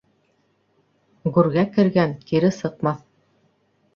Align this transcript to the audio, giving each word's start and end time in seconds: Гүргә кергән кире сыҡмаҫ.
Гүргә 1.35 1.65
кергән 1.77 2.17
кире 2.31 2.51
сыҡмаҫ. 2.57 3.07